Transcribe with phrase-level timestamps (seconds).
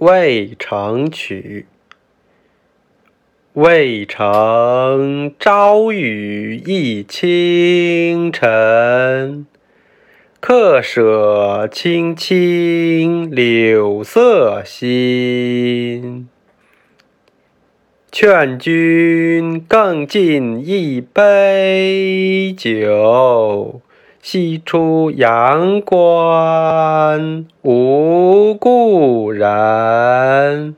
[0.00, 1.66] 渭城曲》。
[3.62, 9.44] 渭城朝雨浥轻尘，
[10.40, 16.30] 客舍青青柳色新。
[18.10, 23.82] 劝君更尽一杯酒，
[24.22, 30.76] 西出阳关无故人。